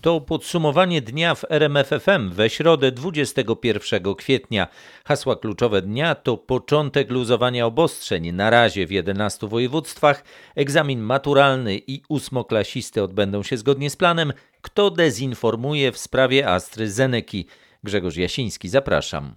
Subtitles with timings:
[0.00, 4.68] To podsumowanie dnia w RMFFM we środę 21 kwietnia.
[5.04, 8.32] Hasła kluczowe dnia to początek luzowania obostrzeń.
[8.32, 10.24] Na razie w 11 województwach
[10.54, 14.32] egzamin maturalny i ósmoklasisty odbędą się zgodnie z planem.
[14.62, 17.46] Kto dezinformuje w sprawie Astry Zeneki?
[17.84, 19.34] Grzegorz Jasiński, zapraszam.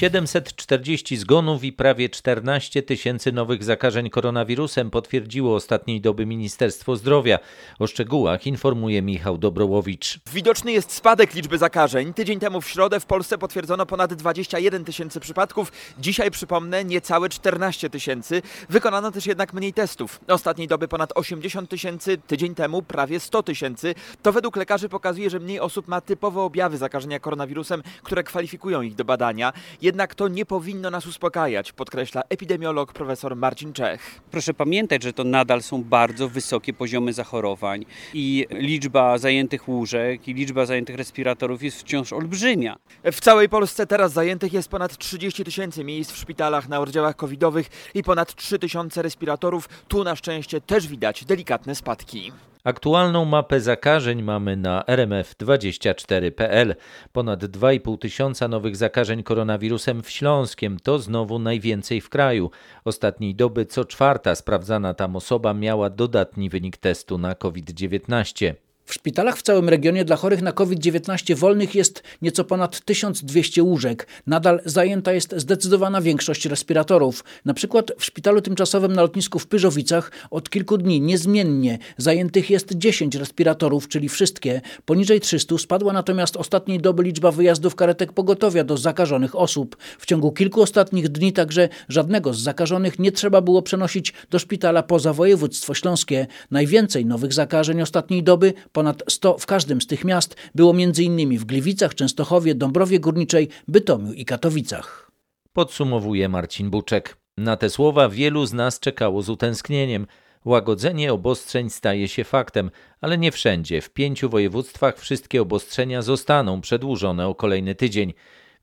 [0.00, 7.38] 740 zgonów i prawie 14 tysięcy nowych zakażeń koronawirusem potwierdziło ostatniej doby Ministerstwo Zdrowia.
[7.78, 10.20] O szczegółach informuje Michał Dobrołowicz.
[10.32, 12.14] Widoczny jest spadek liczby zakażeń.
[12.14, 15.72] Tydzień temu w środę w Polsce potwierdzono ponad 21 tysięcy przypadków.
[15.98, 18.42] Dzisiaj, przypomnę, niecałe 14 tysięcy.
[18.68, 20.20] Wykonano też jednak mniej testów.
[20.28, 23.94] Ostatniej doby ponad 80 tysięcy, tydzień temu prawie 100 tysięcy.
[24.22, 28.94] To według lekarzy pokazuje, że mniej osób ma typowe objawy zakażenia koronawirusem, które kwalifikują ich
[28.94, 29.52] do badania.
[29.90, 34.20] Jednak to nie powinno nas uspokajać, podkreśla epidemiolog profesor Marcin Czech.
[34.30, 40.34] Proszę pamiętać, że to nadal są bardzo wysokie poziomy zachorowań i liczba zajętych łóżek i
[40.34, 42.76] liczba zajętych respiratorów jest wciąż olbrzymia.
[43.12, 47.66] W całej Polsce teraz zajętych jest ponad 30 tysięcy miejsc w szpitalach na oddziałach covidowych
[47.94, 49.68] i ponad 3 tysiące respiratorów.
[49.88, 52.32] Tu na szczęście też widać delikatne spadki.
[52.64, 56.74] Aktualną mapę zakażeń mamy na rmf24.pl.
[57.12, 62.50] Ponad 2,5 tysiąca nowych zakażeń koronawirusem w Śląskiem to znowu najwięcej w kraju.
[62.84, 68.54] Ostatniej doby co czwarta sprawdzana tam osoba miała dodatni wynik testu na COVID-19.
[68.90, 74.06] W szpitalach w całym regionie dla chorych na COVID-19 wolnych jest nieco ponad 1200 łóżek.
[74.26, 77.24] Nadal zajęta jest zdecydowana większość respiratorów.
[77.44, 82.72] Na przykład w szpitalu tymczasowym na lotnisku w Pyrzowicach od kilku dni niezmiennie zajętych jest
[82.72, 84.60] 10 respiratorów, czyli wszystkie.
[84.84, 89.76] Poniżej 300 spadła natomiast ostatniej doby liczba wyjazdów karetek pogotowia do zakażonych osób.
[89.98, 94.82] W ciągu kilku ostatnich dni także żadnego z zakażonych nie trzeba było przenosić do szpitala
[94.82, 96.26] poza województwo śląskie.
[96.50, 101.38] Najwięcej nowych zakażeń ostatniej doby ponad 100 w każdym z tych miast było m.in.
[101.38, 105.10] w Gliwicach, Częstochowie, Dąbrowie Górniczej, Bytomiu i Katowicach.
[105.52, 107.16] Podsumowuje Marcin Buczek.
[107.36, 110.06] Na te słowa wielu z nas czekało z utęsknieniem.
[110.44, 112.70] Łagodzenie obostrzeń staje się faktem,
[113.00, 113.80] ale nie wszędzie.
[113.80, 118.14] W pięciu województwach wszystkie obostrzenia zostaną przedłużone o kolejny tydzień.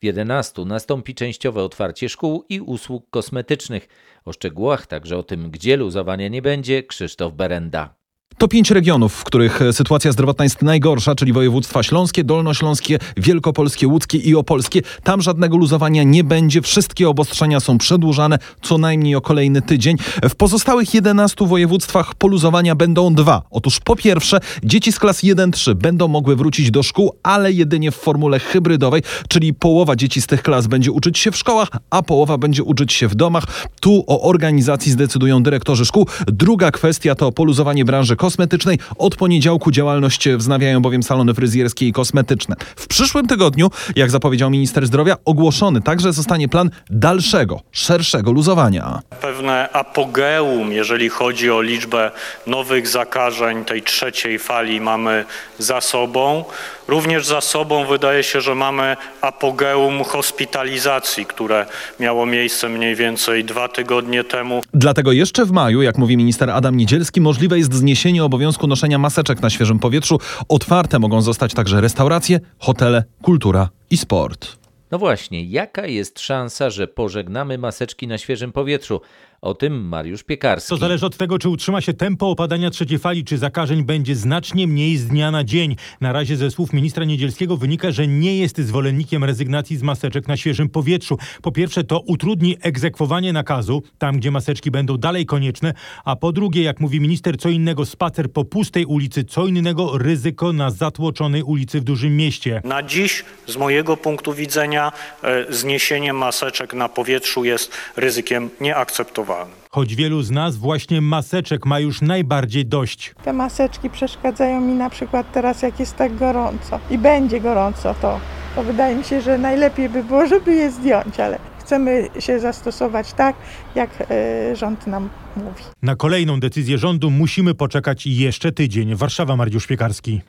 [0.02, 3.88] W 11 nastąpi częściowe otwarcie szkół i usług kosmetycznych.
[4.26, 7.97] O szczegółach, także o tym, gdzie luzowania nie będzie, Krzysztof Berenda.
[8.38, 14.18] To pięć regionów, w których sytuacja zdrowotna jest najgorsza, czyli województwa śląskie, dolnośląskie, wielkopolskie, łódzkie
[14.18, 14.82] i opolskie.
[15.04, 16.62] Tam żadnego luzowania nie będzie.
[16.62, 19.98] Wszystkie obostrzenia są przedłużane co najmniej o kolejny tydzień.
[20.30, 23.42] W pozostałych 11 województwach poluzowania będą dwa.
[23.52, 27.96] Otóż po pierwsze, dzieci z klas 1-3 będą mogły wrócić do szkół, ale jedynie w
[27.96, 32.38] formule hybrydowej, czyli połowa dzieci z tych klas będzie uczyć się w szkołach, a połowa
[32.38, 33.44] będzie uczyć się w domach.
[33.82, 36.08] Tu o organizacji zdecydują dyrektorzy szkół.
[36.28, 38.80] Druga kwestia to poluzowanie branży kosmetycznej.
[38.98, 42.56] Od poniedziałku działalność wznawiają bowiem salony fryzjerskie i kosmetyczne.
[42.76, 49.00] W przyszłym tygodniu, jak zapowiedział minister zdrowia, ogłoszony także zostanie plan dalszego, szerszego luzowania.
[49.22, 52.12] Pewne apogeum, jeżeli chodzi o liczbę
[52.48, 55.26] nowych zakażeń tej trzeciej fali mamy
[55.60, 56.44] za sobą.
[56.88, 61.66] Również za sobą wydaje się, że mamy apogeum hospitalizacji, które
[62.00, 64.62] miało miejsce mniej więcej dwa tygodnie temu.
[64.74, 69.42] Dlatego jeszcze w maju, jak mówi minister Adam Niedzielski, możliwe jest zniesienie obowiązku noszenia maseczek
[69.42, 70.20] na świeżym powietrzu.
[70.50, 74.58] Otwarte mogą zostać także restauracje, hotele, kultura i sport.
[74.92, 79.02] No właśnie, jaka jest szansa, że pożegnamy maseczki na świeżym powietrzu?
[79.42, 80.70] O tym Mariusz Piekarski.
[80.70, 84.68] To zależy od tego, czy utrzyma się tempo opadania trzeciej fali, czy zakażeń będzie znacznie
[84.68, 85.76] mniej z dnia na dzień.
[86.02, 90.38] Na razie ze słów ministra Niedzielskiego wynika, że nie jest zwolennikiem rezygnacji z maseczek na
[90.38, 91.18] świeżym powietrzu.
[91.42, 95.74] Po pierwsze, to utrudni egzekwowanie nakazu, tam gdzie maseczki będą dalej konieczne,
[96.06, 100.54] a po drugie, jak mówi minister, co innego spacer po pustej ulicy, co innego ryzyko
[100.54, 102.62] na zatłoczonej ulicy w dużym mieście.
[102.64, 104.92] Na dziś, z mojego punktu widzenia,
[105.24, 109.27] e, zniesienie maseczek na powietrzu jest ryzykiem nieakceptowalnym.
[109.72, 113.14] Choć wielu z nas właśnie maseczek ma już najbardziej dość.
[113.24, 118.20] Te maseczki przeszkadzają mi na przykład teraz, jak jest tak gorąco i będzie gorąco, to,
[118.56, 123.14] to wydaje mi się, że najlepiej by było, żeby je zdjąć, ale chcemy się zastosować
[123.14, 123.36] tak,
[123.76, 125.64] jak e, rząd nam mówi.
[125.82, 128.96] Na kolejną decyzję rządu musimy poczekać jeszcze tydzień.
[128.96, 130.22] Warszawa, Mariusz Piekarski.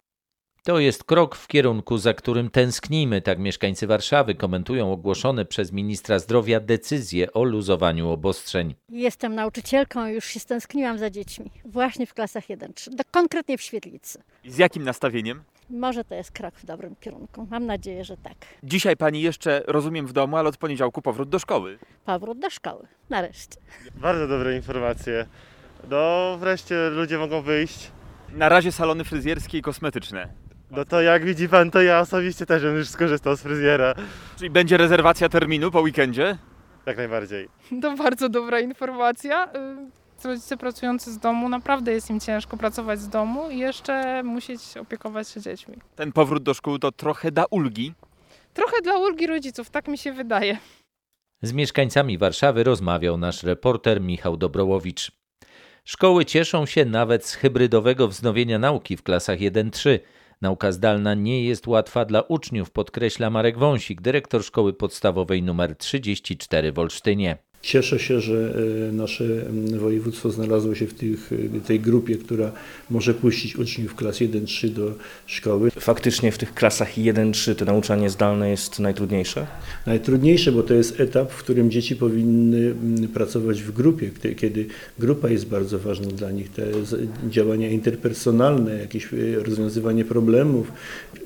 [0.69, 6.19] To jest krok w kierunku, za którym tęsknimy, tak mieszkańcy Warszawy komentują ogłoszone przez ministra
[6.19, 8.75] zdrowia decyzje o luzowaniu obostrzeń.
[8.89, 14.23] Jestem nauczycielką i już się stęskniłam za dziećmi, właśnie w klasach 1-3, konkretnie w Świetlicy.
[14.45, 15.43] I z jakim nastawieniem?
[15.71, 17.47] Może to jest krok w dobrym kierunku.
[17.51, 18.37] Mam nadzieję, że tak.
[18.63, 21.79] Dzisiaj pani jeszcze, rozumiem, w domu, ale od poniedziałku powrót do szkoły.
[22.05, 23.57] Powrót do szkoły, nareszcie.
[23.95, 25.27] Bardzo dobre informacje.
[25.91, 27.91] No wreszcie ludzie mogą wyjść
[28.33, 30.48] Na razie salony fryzjerskie i kosmetyczne.
[30.71, 33.95] No to jak widzi pan, to ja osobiście też bym już skorzystał z fryzjera.
[34.37, 36.39] Czyli będzie rezerwacja terminu po weekendzie?
[36.87, 37.49] Jak najbardziej.
[37.83, 39.53] To bardzo dobra informacja.
[40.25, 44.61] Y, Rodzice pracujący z domu, naprawdę jest im ciężko pracować z domu i jeszcze musieć
[44.81, 45.77] opiekować się dziećmi.
[45.97, 47.95] Ten powrót do szkół to trochę da ulgi.
[48.55, 50.59] Trochę dla ulgi rodziców, tak mi się wydaje.
[51.43, 55.13] Z mieszkańcami Warszawy rozmawiał nasz reporter Michał Dobrołowicz.
[55.85, 59.99] Szkoły cieszą się nawet z hybrydowego wznowienia nauki w klasach 1-3.
[60.41, 66.73] Nauka zdalna nie jest łatwa dla uczniów, podkreśla Marek Wąsik, dyrektor szkoły podstawowej nr 34
[66.73, 67.48] w Olsztynie.
[67.63, 68.55] Cieszę się, że
[68.89, 69.25] e, nasze
[69.79, 72.53] województwo znalazło się w tych, e, tej grupie, która
[72.91, 74.93] może puścić uczniów klas 1-3 do
[75.27, 75.71] szkoły.
[75.71, 79.47] Faktycznie w tych klasach 1-3 to nauczanie zdalne jest najtrudniejsze?
[79.87, 82.75] Najtrudniejsze, bo to jest etap, w którym dzieci powinny
[83.15, 84.67] pracować w grupie, kiedy
[84.99, 86.51] grupa jest bardzo ważna dla nich.
[86.51, 86.67] Te
[87.29, 90.73] działania interpersonalne, jakieś e, rozwiązywanie problemów.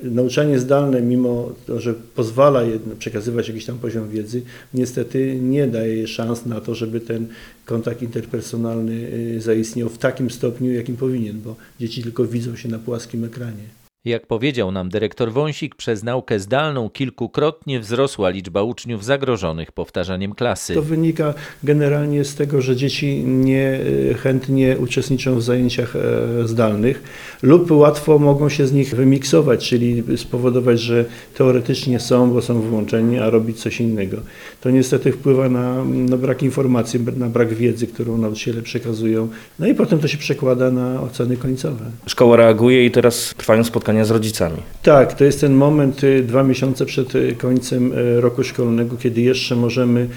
[0.03, 2.61] Nauczanie zdalne, mimo to, że pozwala
[2.99, 4.41] przekazywać jakiś tam poziom wiedzy,
[4.73, 7.27] niestety nie daje szans szans na to, żeby ten
[7.65, 12.79] kontakt interpersonalny y, zaistniał w takim stopniu, jakim powinien, bo dzieci tylko widzą się na
[12.79, 13.82] płaskim ekranie.
[14.05, 20.73] Jak powiedział nam dyrektor Wąsik, przez naukę zdalną kilkukrotnie wzrosła liczba uczniów zagrożonych powtarzaniem klasy.
[20.73, 21.33] To wynika
[21.63, 23.79] generalnie z tego, że dzieci nie
[24.11, 27.03] e, chętnie uczestniczą w zajęciach e, zdalnych
[27.41, 33.19] lub łatwo mogą się z nich wymiksować, czyli spowodować, że teoretycznie są, bo są włączeni,
[33.19, 34.17] a robić coś innego.
[34.61, 39.27] To niestety wpływa na, na brak informacji, na brak wiedzy, którą nauczyciele przekazują,
[39.59, 41.85] no i potem to się przekłada na oceny końcowe.
[42.07, 44.57] Szkoła reaguje i teraz trwają spotkania spotkania z rodzicami.
[44.83, 49.21] Tak, to jest ten moment y, dwa miesiące przed y, końcem y, roku szkolnego, kiedy
[49.21, 50.07] jeszcze możemy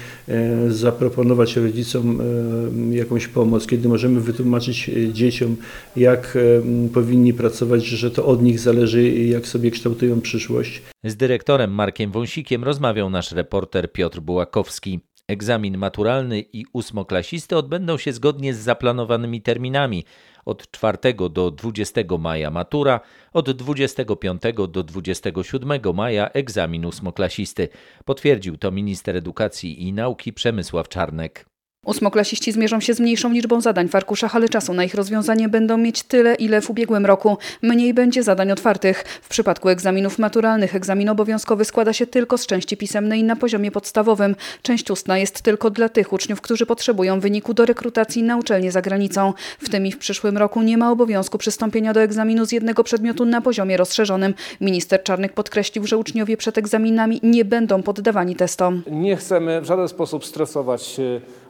[0.67, 2.21] zaproponować rodzicom
[2.91, 5.55] jakąś pomoc, kiedy możemy wytłumaczyć dzieciom,
[5.95, 6.37] jak
[6.93, 10.81] powinni pracować, że to od nich zależy, jak sobie kształtują przyszłość.
[11.03, 14.99] Z dyrektorem Markiem Wąsikiem rozmawiał nasz reporter Piotr Bułakowski.
[15.27, 20.03] Egzamin maturalny i ósmoklasisty odbędą się zgodnie z zaplanowanymi terminami
[20.47, 22.99] od 4 do 20 maja matura,
[23.33, 27.69] od 25 do 27 maja egzamin ósmoklasisty.
[28.05, 31.56] Potwierdził to minister edukacji i nauki Przemysław Czarnek.
[31.87, 35.77] Ósmoklasiści zmierzą się z mniejszą liczbą zadań w arkuszach, ale czasu na ich rozwiązanie będą
[35.77, 37.37] mieć tyle, ile w ubiegłym roku.
[37.61, 39.03] Mniej będzie zadań otwartych.
[39.21, 44.35] W przypadku egzaminów maturalnych egzamin obowiązkowy składa się tylko z części pisemnej na poziomie podstawowym.
[44.61, 48.81] Część ustna jest tylko dla tych uczniów, którzy potrzebują wyniku do rekrutacji na uczelnię za
[48.81, 49.33] granicą.
[49.59, 53.25] W tym i w przyszłym roku nie ma obowiązku przystąpienia do egzaminu z jednego przedmiotu
[53.25, 54.33] na poziomie rozszerzonym.
[54.61, 58.83] Minister Czarnek podkreślił, że uczniowie przed egzaminami nie będą poddawani testom.
[58.91, 60.97] Nie chcemy w żaden sposób stresować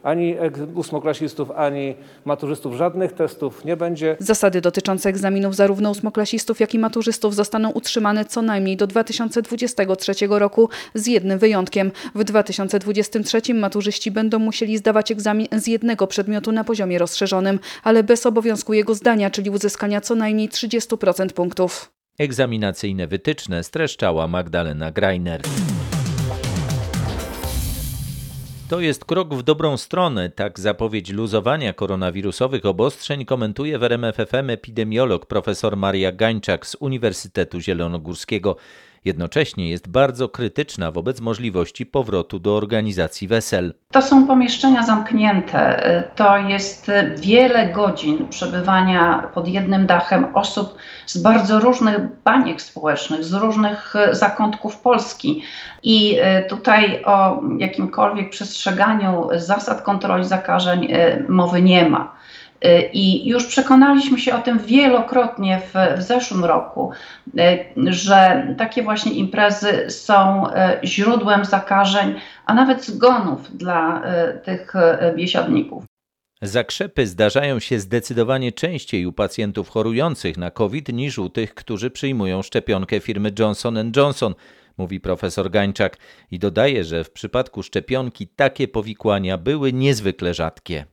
[0.02, 0.27] ani
[0.74, 1.94] ósmoklasistów, ani
[2.24, 4.16] maturzystów żadnych testów nie będzie.
[4.20, 10.68] Zasady dotyczące egzaminów zarówno ósmoklasistów, jak i maturzystów zostaną utrzymane co najmniej do 2023 roku
[10.94, 11.90] z jednym wyjątkiem.
[12.14, 18.26] W 2023 maturzyści będą musieli zdawać egzamin z jednego przedmiotu na poziomie rozszerzonym, ale bez
[18.26, 21.92] obowiązku jego zdania, czyli uzyskania co najmniej 30% punktów.
[22.18, 25.40] Egzaminacyjne wytyczne streszczała Magdalena Greiner.
[28.68, 35.26] To jest krok w dobrą stronę, tak zapowiedź luzowania koronawirusowych obostrzeń komentuje w RMFFM epidemiolog
[35.26, 38.56] profesor Maria Gańczak z Uniwersytetu Zielonogórskiego.
[39.04, 43.74] Jednocześnie jest bardzo krytyczna wobec możliwości powrotu do organizacji wesel.
[43.92, 45.82] To są pomieszczenia zamknięte.
[46.16, 50.74] To jest wiele godzin przebywania pod jednym dachem osób
[51.06, 55.42] z bardzo różnych baniek społecznych, z różnych zakątków Polski.
[55.82, 60.88] I tutaj o jakimkolwiek przestrzeganiu zasad kontroli zakażeń
[61.28, 62.17] mowy nie ma.
[62.64, 66.90] Y, I już przekonaliśmy się o tym wielokrotnie w, w, zeszłym roku,
[67.38, 70.52] y, że takie właśnie imprezy są y,
[70.84, 72.14] źródłem zakażeń,
[72.46, 74.02] a nawet zgonów dla
[74.44, 74.72] tych
[75.16, 75.84] biesiadników.
[76.42, 82.42] Zakrzepy zdarzają się zdecydowanie częściej u pacjentów chorujących na COVID niż u tych, którzy przyjmują
[82.42, 84.34] szczepionkę firmy Johnson Johnson,
[84.78, 85.96] mówi profesor Gańczak
[86.30, 90.84] i dodaje, że w przypadku szczepionki takie powikłania były niezwykle rzadkie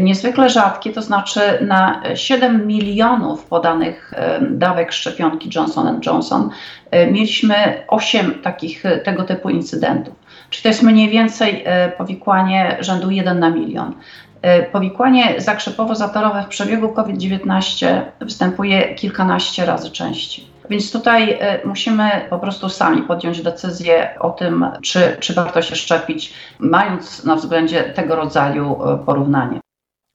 [0.00, 4.12] niezwykle rzadkie, to znaczy na 7 milionów podanych
[4.50, 6.50] dawek szczepionki Johnson Johnson
[6.90, 10.14] e, mieliśmy 8 takich e, tego typu incydentów.
[10.50, 13.94] Czyli to jest mniej więcej e, powikłanie rzędu 1 na milion.
[14.72, 20.44] Powikłanie zakrzepowo-zatorowe w przebiegu COVID-19 występuje kilkanaście razy częściej.
[20.70, 26.34] Więc tutaj musimy po prostu sami podjąć decyzję o tym, czy, czy warto się szczepić,
[26.58, 29.61] mając na względzie tego rodzaju porównanie.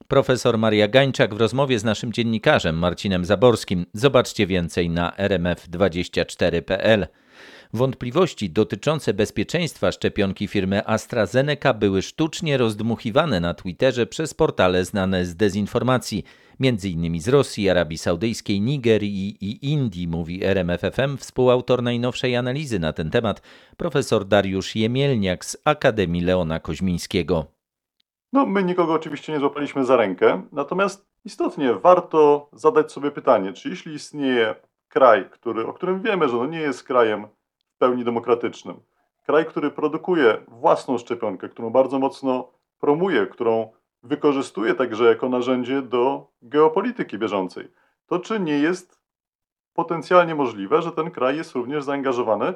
[0.07, 3.85] Profesor Maria Gańczak w rozmowie z naszym dziennikarzem Marcinem Zaborskim.
[3.93, 7.07] Zobaczcie więcej na rmf24.pl.
[7.73, 15.35] Wątpliwości dotyczące bezpieczeństwa szczepionki firmy AstraZeneca były sztucznie rozdmuchiwane na Twitterze przez portale znane z
[15.35, 16.23] dezinformacji,
[16.59, 17.21] m.in.
[17.21, 23.41] z Rosji, Arabii Saudyjskiej, Nigerii i Indii, mówi RMFFM, współautor najnowszej analizy na ten temat,
[23.77, 27.56] profesor Dariusz Jemielniak z Akademii Leona Koźmińskiego.
[28.34, 33.69] No, my nikogo oczywiście nie złapaliśmy za rękę, natomiast istotnie warto zadać sobie pytanie, czy
[33.69, 34.55] jeśli istnieje
[34.88, 37.27] kraj, który, o którym wiemy, że no nie jest krajem
[37.67, 38.79] w pełni demokratycznym,
[39.25, 43.72] kraj, który produkuje własną szczepionkę, którą bardzo mocno promuje, którą
[44.03, 47.72] wykorzystuje także jako narzędzie do geopolityki bieżącej,
[48.07, 49.01] to czy nie jest
[49.74, 52.53] potencjalnie możliwe, że ten kraj jest również zaangażowany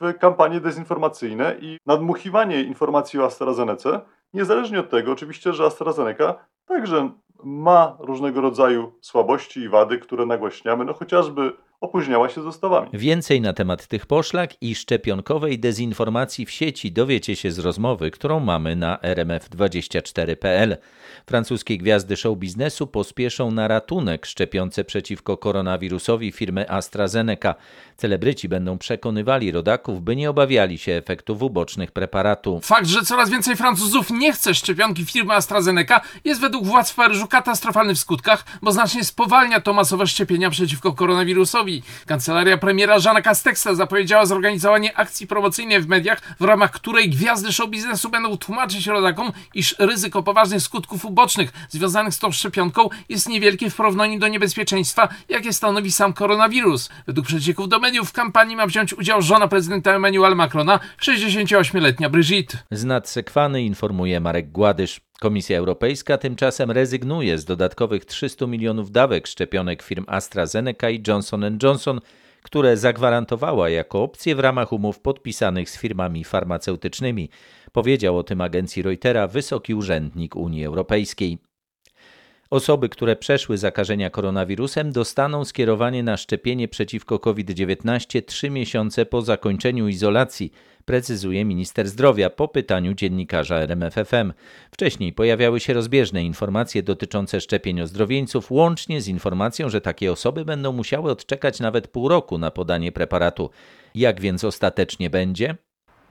[0.00, 4.00] w kampanie dezinformacyjne i nadmuchiwanie informacji o AstraZeneca,
[4.34, 6.34] niezależnie od tego oczywiście, że AstraZeneca
[6.66, 7.10] także
[7.44, 11.52] ma różnego rodzaju słabości i wady, które nagłaśniamy, no chociażby
[11.86, 12.88] opóźniała się z dostawami.
[12.92, 18.40] Więcej na temat tych poszlak i szczepionkowej dezinformacji w sieci dowiecie się z rozmowy, którą
[18.40, 20.76] mamy na rmf24.pl.
[21.26, 27.54] Francuskie gwiazdy show biznesu pospieszą na ratunek szczepionce przeciwko koronawirusowi firmy AstraZeneca.
[27.96, 32.60] Celebryci będą przekonywali rodaków, by nie obawiali się efektów ubocznych preparatu.
[32.62, 37.26] Fakt, że coraz więcej Francuzów nie chce szczepionki firmy AstraZeneca jest według władz w Paryżu
[37.26, 41.75] katastrofalny w skutkach, bo znacznie spowalnia to masowe szczepienia przeciwko koronawirusowi.
[42.06, 47.70] Kancelaria premiera Jeana Castexa zapowiedziała zorganizowanie akcji promocyjnej w mediach, w ramach której gwiazdy show
[47.70, 53.70] biznesu będą tłumaczyć rodakom, iż ryzyko poważnych skutków ubocznych związanych z tą szczepionką jest niewielkie
[53.70, 56.88] w porównaniu do niebezpieczeństwa, jakie stanowi sam koronawirus.
[57.06, 62.58] Według przecieków do mediów w kampanii ma wziąć udział żona prezydenta Emmanuela Macrona, 68-letnia Brigitte.
[62.70, 65.05] Z nadsekwany informuje Marek Gładysz.
[65.20, 72.00] Komisja Europejska tymczasem rezygnuje z dodatkowych 300 milionów dawek szczepionek firm AstraZeneca i Johnson Johnson,
[72.42, 77.28] które zagwarantowała jako opcję w ramach umów podpisanych z firmami farmaceutycznymi.
[77.72, 81.38] Powiedział o tym agencji Reutera wysoki urzędnik Unii Europejskiej.
[82.50, 89.88] Osoby, które przeszły zakażenia koronawirusem, dostaną skierowanie na szczepienie przeciwko COVID-19 trzy miesiące po zakończeniu
[89.88, 90.52] izolacji,
[90.86, 94.32] precyzuje minister zdrowia po pytaniu dziennikarza RMFFM.
[94.70, 100.72] Wcześniej pojawiały się rozbieżne informacje dotyczące szczepień ozdrowieńców, łącznie z informacją, że takie osoby będą
[100.72, 103.50] musiały odczekać nawet pół roku na podanie preparatu.
[103.94, 105.56] Jak więc ostatecznie będzie?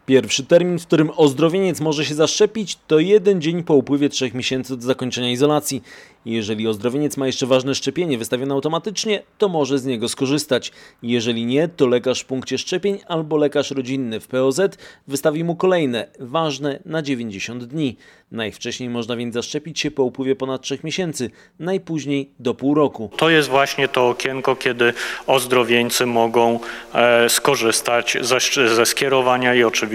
[0.05, 4.73] Pierwszy termin, w którym ozdrowieniec może się zaszczepić, to jeden dzień po upływie trzech miesięcy
[4.73, 5.83] od zakończenia izolacji.
[6.25, 10.71] Jeżeli ozdrowieniec ma jeszcze ważne szczepienie wystawione automatycznie, to może z niego skorzystać.
[11.03, 14.61] Jeżeli nie, to lekarz w punkcie szczepień albo lekarz rodzinny w POZ
[15.07, 17.97] wystawi mu kolejne, ważne na 90 dni.
[18.31, 23.09] Najwcześniej można więc zaszczepić się po upływie ponad 3 miesięcy, najpóźniej do pół roku.
[23.17, 24.93] To jest właśnie to okienko, kiedy
[25.27, 26.59] ozdrowieńcy mogą
[26.93, 28.39] e, skorzystać ze,
[28.75, 29.94] ze skierowania i oczywiście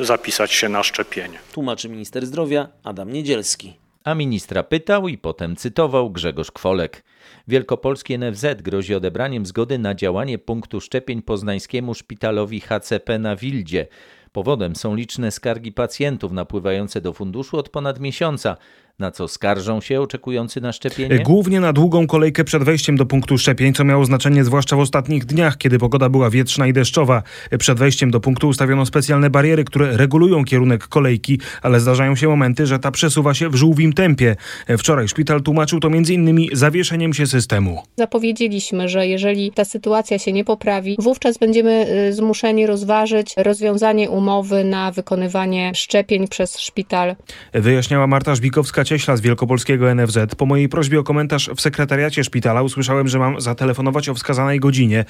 [0.00, 1.38] zapisać się na szczepienie.
[1.52, 7.04] Tłumaczy minister zdrowia Adam Niedzielski a ministra pytał i potem cytował Grzegorz Kwolek.
[7.48, 13.86] Wielkopolski NFZ grozi odebraniem zgody na działanie punktu szczepień poznańskiemu szpitalowi HCP na Wildzie.
[14.32, 18.56] Powodem są liczne skargi pacjentów napływające do funduszu od ponad miesiąca.
[19.00, 21.18] Na co skarżą się oczekujący na szczepienie?
[21.18, 25.24] Głównie na długą kolejkę przed wejściem do punktu szczepień, co miało znaczenie zwłaszcza w ostatnich
[25.24, 27.22] dniach, kiedy pogoda była wietrzna i deszczowa.
[27.58, 32.66] Przed wejściem do punktu ustawiono specjalne bariery, które regulują kierunek kolejki, ale zdarzają się momenty,
[32.66, 34.36] że ta przesuwa się w żółwim tempie.
[34.78, 36.46] Wczoraj szpital tłumaczył to m.in.
[36.52, 37.82] zawieszeniem się systemu.
[37.96, 44.64] Zapowiedzieliśmy, że jeżeli ta sytuacja się nie poprawi, wówczas będziemy y, zmuszeni rozważyć rozwiązanie umowy
[44.64, 47.16] na wykonywanie szczepień przez szpital.
[47.52, 50.18] Wyjaśniała Marta Żbikowska, Cieśla z Wielkopolskiego NFZ.
[50.38, 55.04] Po mojej prośbie o komentarz w sekretariacie szpitala usłyszałem, że mam zatelefonować o wskazanej godzinie.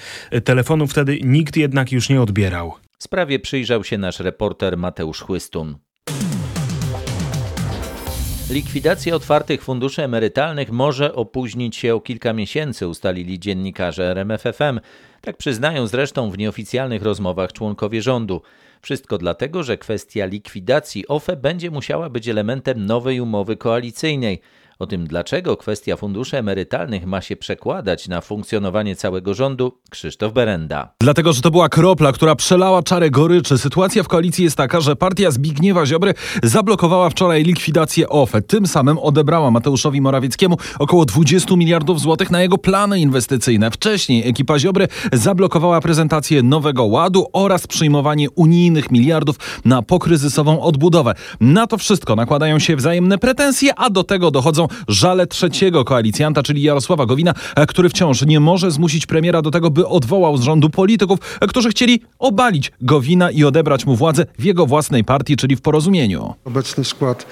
[0.45, 2.73] Telefonu wtedy nikt jednak już nie odbierał.
[2.99, 5.79] Sprawie przyjrzał się nasz reporter Mateusz Chłystun.
[8.51, 14.81] Likwidacja otwartych funduszy emerytalnych może opóźnić się o kilka miesięcy, ustalili dziennikarze RMFFM.
[15.21, 18.43] Tak przyznają zresztą w nieoficjalnych rozmowach członkowie rządu.
[18.81, 24.41] Wszystko dlatego, że kwestia likwidacji OFE będzie musiała być elementem nowej umowy koalicyjnej.
[24.81, 30.95] O tym, dlaczego kwestia funduszy emerytalnych ma się przekładać na funkcjonowanie całego rządu, Krzysztof Berenda.
[31.01, 33.59] Dlatego, że to była kropla, która przelała czarę goryczy.
[33.59, 38.43] Sytuacja w koalicji jest taka, że partia Zbigniewa Ziobry zablokowała wczoraj likwidację OFE.
[38.43, 43.71] Tym samym odebrała Mateuszowi Morawieckiemu około 20 miliardów złotych na jego plany inwestycyjne.
[43.71, 51.15] Wcześniej ekipa Ziobry zablokowała prezentację nowego ładu oraz przyjmowanie unijnych miliardów na pokryzysową odbudowę.
[51.41, 56.63] Na to wszystko nakładają się wzajemne pretensje, a do tego dochodzą żale trzeciego koalicjanta, czyli
[56.63, 57.35] Jarosława Gowina,
[57.69, 62.01] który wciąż nie może zmusić premiera do tego, by odwołał z rządu polityków, którzy chcieli
[62.19, 66.35] obalić Gowina i odebrać mu władzę w jego własnej partii, czyli w porozumieniu.
[66.45, 67.27] Obecny skład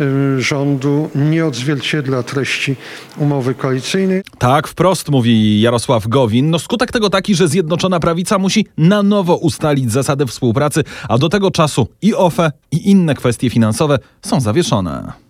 [0.00, 2.76] y, rządu nie odzwierciedla treści
[3.18, 4.22] umowy koalicyjnej.
[4.38, 6.50] Tak, wprost mówi Jarosław Gowin.
[6.50, 11.28] No skutek tego taki, że Zjednoczona Prawica musi na nowo ustalić zasady współpracy, a do
[11.28, 15.23] tego czasu i OFE, i inne kwestie finansowe są zawieszone.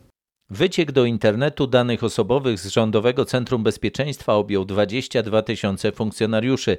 [0.50, 6.76] Wyciek do internetu danych osobowych z Rządowego Centrum Bezpieczeństwa objął 22 tysiące funkcjonariuszy.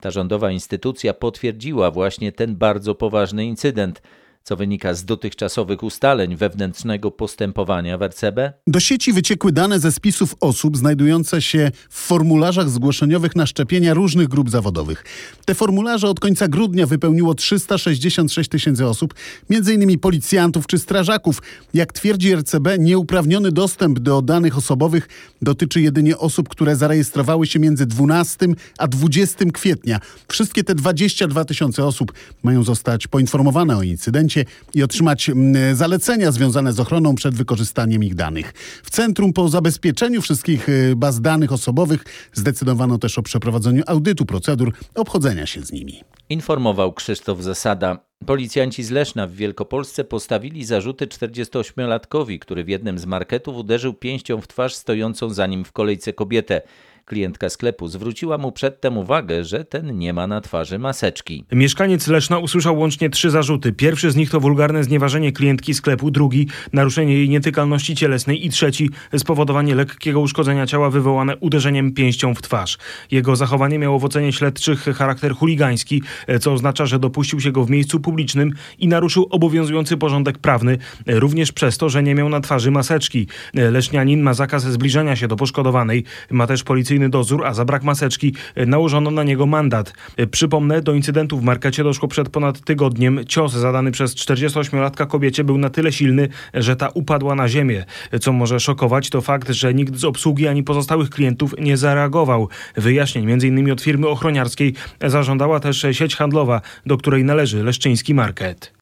[0.00, 4.02] Ta rządowa instytucja potwierdziła właśnie ten bardzo poważny incydent
[4.44, 8.52] co wynika z dotychczasowych ustaleń wewnętrznego postępowania w RCB?
[8.66, 14.28] Do sieci wyciekły dane ze spisów osób znajdujące się w formularzach zgłoszeniowych na szczepienia różnych
[14.28, 15.04] grup zawodowych.
[15.44, 19.14] Te formularze od końca grudnia wypełniło 366 tysięcy osób,
[19.50, 19.98] m.in.
[19.98, 21.42] policjantów czy strażaków.
[21.74, 25.08] Jak twierdzi RCB, nieuprawniony dostęp do danych osobowych
[25.42, 28.46] dotyczy jedynie osób, które zarejestrowały się między 12
[28.78, 30.00] a 20 kwietnia.
[30.28, 34.27] Wszystkie te 22 tysiące osób mają zostać poinformowane o incydencie
[34.74, 38.52] i otrzymać mm, zalecenia związane z ochroną przed wykorzystaniem ich danych.
[38.82, 44.72] W Centrum po zabezpieczeniu wszystkich y, baz danych osobowych zdecydowano też o przeprowadzeniu audytu procedur
[44.94, 46.02] obchodzenia się z nimi.
[46.28, 47.98] Informował Krzysztof Zasada.
[48.26, 54.40] Policjanci z Leszna w Wielkopolsce postawili zarzuty 48-latkowi, który w jednym z marketów uderzył pięścią
[54.40, 56.62] w twarz stojącą za nim w kolejce kobietę.
[57.08, 61.44] Klientka sklepu zwróciła mu przedtem uwagę, że ten nie ma na twarzy maseczki.
[61.52, 63.72] Mieszkaniec Leszna usłyszał łącznie trzy zarzuty.
[63.72, 68.90] Pierwszy z nich to wulgarne znieważenie klientki sklepu, drugi naruszenie jej nietykalności cielesnej i trzeci
[69.18, 72.78] spowodowanie lekkiego uszkodzenia ciała wywołane uderzeniem pięścią w twarz.
[73.10, 76.02] Jego zachowanie miało w ocenie śledczych charakter chuligański,
[76.40, 81.52] co oznacza, że dopuścił się go w miejscu publicznym i naruszył obowiązujący porządek prawny, również
[81.52, 83.26] przez to, że nie miał na twarzy maseczki.
[83.54, 86.04] Lesznianin ma zakaz zbliżania się do poszkodowanej.
[86.30, 89.92] Ma też policyjny policyjny dozór, a za brak maseczki e, nałożono na niego mandat.
[90.16, 93.24] E, przypomnę, do incydentu w markecie doszło przed ponad tygodniem.
[93.26, 97.84] Cios zadany przez 48-latka kobiecie był na tyle silny, że ta upadła na ziemię.
[98.12, 102.48] E, co może szokować, to fakt, że nikt z obsługi ani pozostałych klientów nie zareagował.
[102.76, 103.72] Wyjaśnień m.in.
[103.72, 104.74] od firmy ochroniarskiej
[105.06, 108.72] zażądała też sieć handlowa, do której należy Leszczyński Market.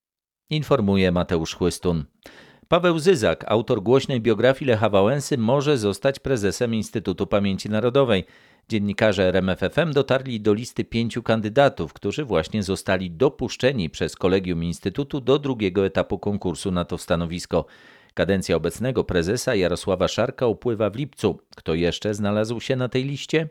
[0.51, 2.05] Informuje Mateusz Chłystun.
[2.69, 8.25] Paweł Zyzak, autor głośnej biografii Lecha Wałęsy, może zostać prezesem Instytutu Pamięci Narodowej.
[8.69, 15.39] Dziennikarze RMFFM dotarli do listy pięciu kandydatów, którzy właśnie zostali dopuszczeni przez kolegium Instytutu do
[15.39, 17.67] drugiego etapu konkursu na to stanowisko.
[18.15, 21.39] Kadencja obecnego prezesa Jarosława Szarka upływa w lipcu.
[21.57, 23.49] Kto jeszcze znalazł się na tej liście?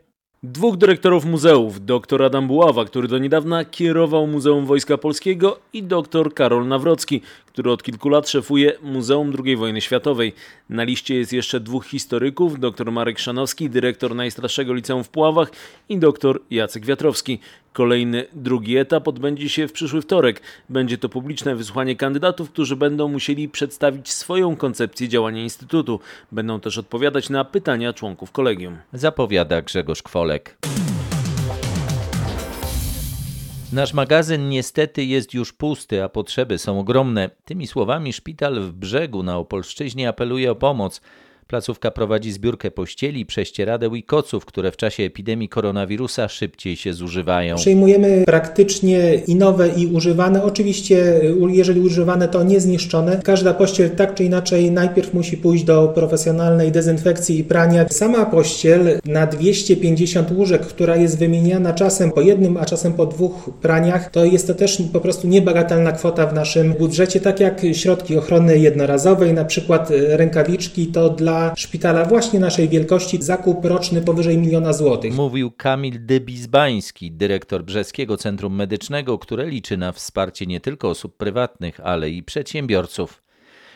[0.52, 6.34] Dwóch dyrektorów muzeów, dr Adam Buława, który do niedawna kierował Muzeum Wojska Polskiego i dr
[6.34, 10.32] Karol Nawrocki, który od kilku lat szefuje Muzeum II wojny światowej.
[10.70, 15.50] Na liście jest jeszcze dwóch historyków, dr Marek Szanowski, dyrektor najstarszego liceum w Puławach
[15.88, 17.38] i dr Jacek Wiatrowski.
[17.76, 20.42] Kolejny, drugi etap odbędzie się w przyszły wtorek.
[20.68, 26.00] Będzie to publiczne wysłuchanie kandydatów, którzy będą musieli przedstawić swoją koncepcję działania Instytutu.
[26.32, 28.76] Będą też odpowiadać na pytania członków kolegium.
[28.92, 30.58] Zapowiada Grzegorz Kwolek.
[33.72, 37.30] Nasz magazyn niestety jest już pusty, a potrzeby są ogromne.
[37.44, 41.00] Tymi słowami szpital w brzegu na Opolszczyźnie apeluje o pomoc.
[41.48, 47.56] Placówka prowadzi zbiórkę pościeli, prześcieradeł i koców, które w czasie epidemii koronawirusa szybciej się zużywają.
[47.56, 50.42] Przyjmujemy praktycznie i nowe, i używane.
[50.42, 53.20] Oczywiście, jeżeli używane, to niezniszczone.
[53.24, 57.88] Każda pościel tak czy inaczej najpierw musi pójść do profesjonalnej dezynfekcji i prania.
[57.88, 63.50] Sama pościel na 250 łóżek, która jest wymieniana czasem po jednym, a czasem po dwóch
[63.62, 68.16] praniach, to jest to też po prostu niebagatelna kwota w naszym budżecie, tak jak środki
[68.16, 74.72] ochrony jednorazowej, na przykład rękawiczki, to dla szpitala właśnie naszej wielkości zakup roczny powyżej miliona
[74.72, 75.14] złotych.
[75.14, 81.80] Mówił Kamil Dybizbański, dyrektor Brzeskiego Centrum Medycznego, które liczy na wsparcie nie tylko osób prywatnych,
[81.80, 83.22] ale i przedsiębiorców.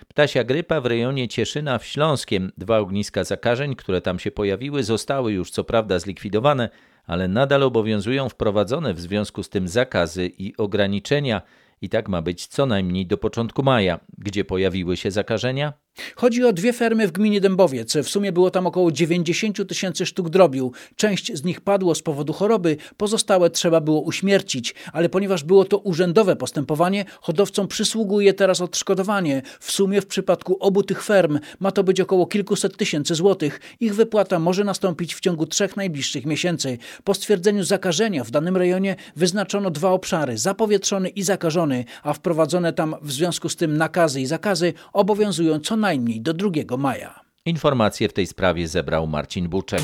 [0.08, 2.52] Ptasia grypa w rejonie Cieszyna w Śląskiem.
[2.58, 6.70] Dwa ogniska zakażeń, które tam się pojawiły, zostały już co prawda zlikwidowane,
[7.06, 11.42] ale nadal obowiązują wprowadzone w związku z tym zakazy i ograniczenia.
[11.82, 14.00] I tak ma być co najmniej do początku maja.
[14.18, 15.72] Gdzie pojawiły się zakażenia?
[16.16, 17.96] Chodzi o dwie fermy w gminie Dębowiec.
[17.96, 20.72] W sumie było tam około 90 tysięcy sztuk drobiu.
[20.96, 25.78] Część z nich padło z powodu choroby, pozostałe trzeba było uśmiercić, ale ponieważ było to
[25.78, 29.42] urzędowe postępowanie, hodowcom przysługuje teraz odszkodowanie.
[29.60, 33.60] W sumie w przypadku obu tych ferm ma to być około kilkuset tysięcy złotych.
[33.80, 36.78] Ich wypłata może nastąpić w ciągu trzech najbliższych miesięcy.
[37.04, 42.94] Po stwierdzeniu zakażenia w danym rejonie wyznaczono dwa obszary, zapowietrzony i zakażony, a wprowadzone tam
[43.02, 47.20] w związku z tym nakazy i zakazy obowiązują co najmniej do 2 maja.
[47.46, 49.82] Informacje w tej sprawie zebrał Marcin Buczek.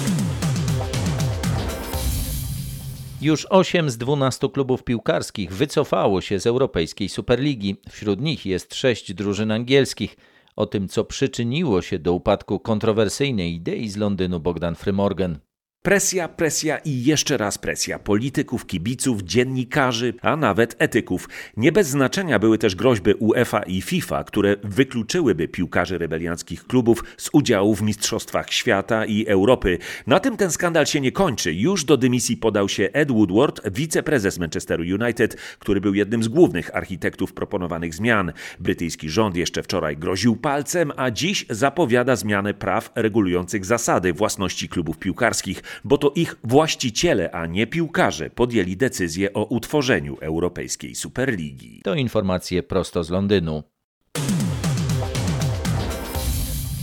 [3.22, 7.76] Już 8 z 12 klubów piłkarskich wycofało się z Europejskiej Superligi.
[7.90, 10.16] Wśród nich jest 6 drużyn angielskich.
[10.56, 15.38] O tym, co przyczyniło się do upadku kontrowersyjnej idei z Londynu Bogdan Frymorgan.
[15.86, 21.28] Presja, presja i jeszcze raz presja polityków, kibiców, dziennikarzy, a nawet etyków.
[21.56, 27.30] Nie bez znaczenia były też groźby UEFA i FIFA, które wykluczyłyby piłkarzy rebelianckich klubów z
[27.32, 29.78] udziału w Mistrzostwach Świata i Europy.
[30.06, 31.54] Na tym ten skandal się nie kończy.
[31.54, 36.76] Już do dymisji podał się Ed Woodward, wiceprezes Manchesteru United, który był jednym z głównych
[36.76, 38.32] architektów proponowanych zmian.
[38.60, 44.98] Brytyjski rząd jeszcze wczoraj groził palcem, a dziś zapowiada zmianę praw regulujących zasady własności klubów
[44.98, 51.80] piłkarskich bo to ich właściciele, a nie piłkarze podjęli decyzję o utworzeniu Europejskiej Superligi.
[51.84, 53.62] To informacje prosto z Londynu.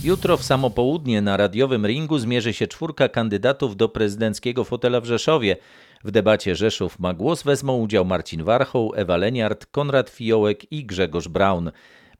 [0.04, 5.04] Jutro w samo południe na radiowym ringu zmierzy się czwórka kandydatów do prezydenckiego fotela w
[5.04, 5.56] Rzeszowie.
[6.04, 11.28] W debacie Rzeszów ma głos wezmą udział Marcin Warchoł, Ewa Leniart, Konrad Fiołek i Grzegorz
[11.28, 11.70] Braun.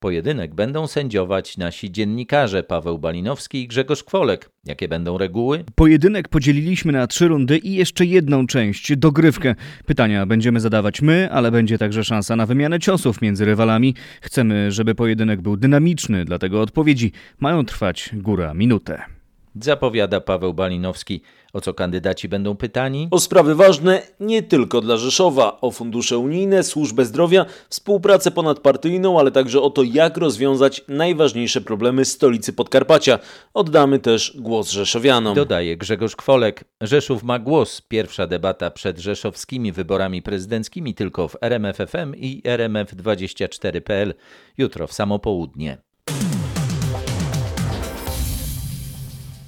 [0.05, 4.51] Pojedynek będą sędziować nasi dziennikarze Paweł Balinowski i Grzegorz Kwolek.
[4.65, 5.65] Jakie będą reguły?
[5.75, 9.55] Pojedynek podzieliliśmy na trzy rundy i jeszcze jedną część, dogrywkę.
[9.87, 13.95] Pytania będziemy zadawać my, ale będzie także szansa na wymianę ciosów między rywalami.
[14.21, 19.14] Chcemy, żeby pojedynek był dynamiczny, dlatego odpowiedzi mają trwać góra minutę.
[19.61, 21.21] Zapowiada Paweł Balinowski.
[21.53, 23.09] O co kandydaci będą pytani?
[23.11, 29.31] O sprawy ważne nie tylko dla Rzeszowa, o fundusze unijne, służbę zdrowia, współpracę ponadpartyjną, ale
[29.31, 33.19] także o to, jak rozwiązać najważniejsze problemy stolicy Podkarpacia.
[33.55, 35.35] Oddamy też głos rzeszowianom.
[35.35, 36.65] Dodaje Grzegorz Kwolek.
[36.81, 37.81] Rzeszów ma głos.
[37.81, 44.15] Pierwsza debata przed rzeszowskimi wyborami prezydenckimi tylko w RMFFM i RMF24.pl.
[44.59, 45.79] Jutro w samo południe.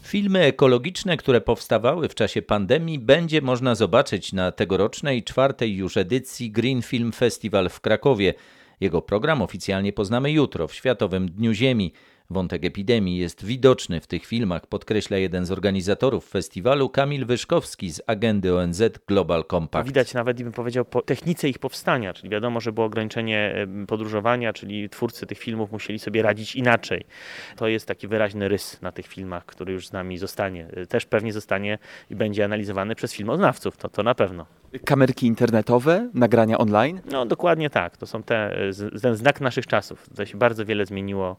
[0.07, 6.51] Filmy ekologiczne, które powstawały w czasie pandemii, będzie można zobaczyć na tegorocznej czwartej już edycji
[6.51, 8.35] Green Film Festival w Krakowie.
[8.81, 11.93] Jego program oficjalnie poznamy jutro w Światowym Dniu Ziemi.
[12.31, 18.03] Wątek epidemii jest widoczny w tych filmach, podkreśla jeden z organizatorów festiwalu, Kamil Wyszkowski z
[18.07, 19.87] agendy ONZ Global Compact.
[19.87, 24.89] Widać nawet, bym powiedział, po technice ich powstania, czyli wiadomo, że było ograniczenie podróżowania, czyli
[24.89, 27.05] twórcy tych filmów musieli sobie radzić inaczej.
[27.57, 30.69] To jest taki wyraźny rys na tych filmach, który już z nami zostanie.
[30.89, 31.79] Też pewnie zostanie
[32.11, 34.47] i będzie analizowany przez filmoznawców, to, to na pewno.
[34.85, 37.01] Kamerki internetowe, nagrania online?
[37.11, 38.57] No dokładnie tak, to są te,
[39.03, 40.09] ten znak naszych czasów.
[40.09, 41.37] Tutaj się bardzo wiele zmieniło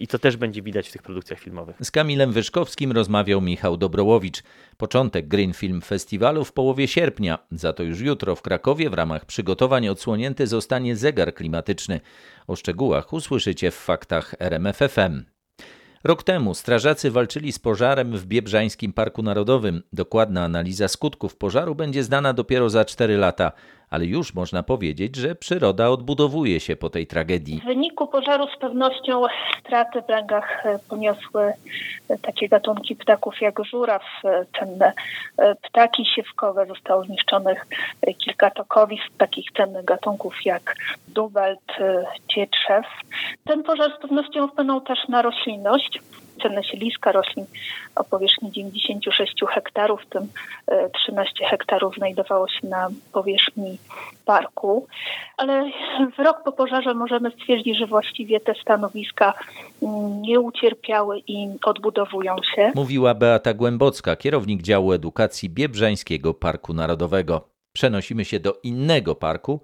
[0.00, 1.76] i to też będzie widać w tych produkcjach filmowych.
[1.82, 4.42] Z Kamilem Wyszkowskim rozmawiał Michał Dobrołowicz.
[4.76, 7.38] Początek Green Film Festiwalu w połowie sierpnia.
[7.50, 12.00] Za to już jutro w Krakowie w ramach przygotowań odsłonięty zostanie zegar klimatyczny.
[12.46, 15.37] O szczegółach usłyszycie w faktach RMFFM.
[16.04, 19.82] Rok temu strażacy walczyli z pożarem w Biebrzańskim Parku Narodowym.
[19.92, 23.52] Dokładna analiza skutków pożaru będzie znana dopiero za 4 lata
[23.90, 27.60] ale już można powiedzieć, że przyroda odbudowuje się po tej tragedii.
[27.60, 29.22] W wyniku pożaru z pewnością
[29.60, 31.52] straty w rękach e, poniosły
[32.08, 34.92] e, takie gatunki ptaków jak żuraw, e, cenne
[35.62, 36.66] ptaki siewkowe.
[36.66, 37.66] Zostało zniszczonych
[38.18, 40.76] kilka tokowisk takich cennych gatunków jak
[41.08, 41.72] dubelt,
[42.28, 42.86] cietrzew.
[43.44, 46.00] Ten pożar z pewnością wpłynął też na roślinność
[46.42, 47.46] cenne siedliska roślin
[47.96, 50.28] o powierzchni 96 hektarów, w tym
[50.94, 53.78] 13 hektarów znajdowało się na powierzchni
[54.24, 54.86] parku.
[55.36, 55.70] Ale
[56.16, 59.34] w rok po pożarze możemy stwierdzić, że właściwie te stanowiska
[60.20, 62.72] nie ucierpiały i odbudowują się.
[62.74, 67.48] Mówiła Beata Głębocka, kierownik działu edukacji Biebrzańskiego Parku Narodowego.
[67.72, 69.60] Przenosimy się do innego parku.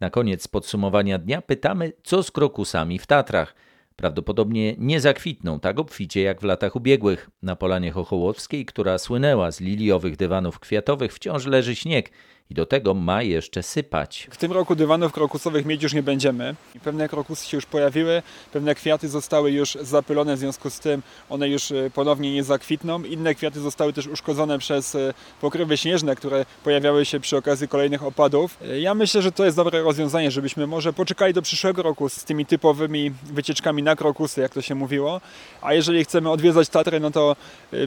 [0.00, 3.54] Na koniec podsumowania dnia pytamy, co z krokusami w Tatrach.
[3.96, 7.30] Prawdopodobnie nie zakwitną tak obficie jak w latach ubiegłych.
[7.42, 12.10] Na Polanie Chochołowskiej, która słynęła z liliowych dywanów kwiatowych, wciąż leży śnieg
[12.52, 14.28] i do tego ma jeszcze sypać.
[14.30, 16.54] W tym roku dywanów krokusowych mieć już nie będziemy.
[16.84, 21.48] Pewne krokusy się już pojawiły, pewne kwiaty zostały już zapylone, w związku z tym one
[21.48, 23.04] już e, ponownie nie zakwitną.
[23.04, 28.02] Inne kwiaty zostały też uszkodzone przez e, pokrywy śnieżne, które pojawiały się przy okazji kolejnych
[28.02, 28.58] opadów.
[28.62, 32.24] E, ja myślę, że to jest dobre rozwiązanie, żebyśmy może poczekali do przyszłego roku z
[32.24, 35.20] tymi typowymi wycieczkami na krokusy, jak to się mówiło.
[35.62, 37.36] A jeżeli chcemy odwiedzać Tatry, no to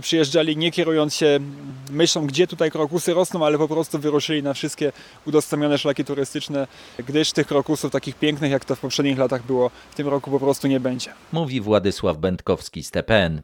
[0.01, 1.39] przyjeżdżali nie kierując się
[1.91, 4.91] myślą, gdzie tutaj krokusy rosną, ale po prostu wyruszyli na wszystkie
[5.25, 6.67] udostępnione szlaki turystyczne,
[7.07, 10.39] gdyż tych krokusów takich pięknych, jak to w poprzednich latach było, w tym roku po
[10.39, 11.13] prostu nie będzie.
[11.31, 13.41] Mówi Władysław Będkowski z TPN.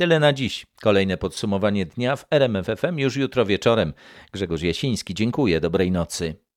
[0.00, 0.66] Tyle na dziś.
[0.82, 3.92] Kolejne podsumowanie dnia w RMFFM już jutro wieczorem.
[4.32, 5.60] Grzegorz Jasiński, dziękuję.
[5.60, 6.47] Dobrej nocy.